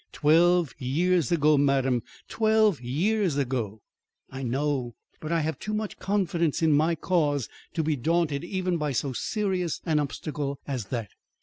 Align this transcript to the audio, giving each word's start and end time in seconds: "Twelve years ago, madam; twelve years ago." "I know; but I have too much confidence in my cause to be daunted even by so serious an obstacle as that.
"Twelve 0.13 0.73
years 0.79 1.31
ago, 1.31 1.59
madam; 1.59 2.01
twelve 2.27 2.81
years 2.81 3.37
ago." 3.37 3.81
"I 4.31 4.41
know; 4.41 4.95
but 5.19 5.31
I 5.31 5.41
have 5.41 5.59
too 5.59 5.75
much 5.75 5.99
confidence 5.99 6.63
in 6.63 6.71
my 6.73 6.95
cause 6.95 7.47
to 7.75 7.83
be 7.83 7.95
daunted 7.95 8.43
even 8.43 8.77
by 8.77 8.93
so 8.93 9.13
serious 9.13 9.79
an 9.85 9.99
obstacle 9.99 10.57
as 10.67 10.85
that. 10.85 11.09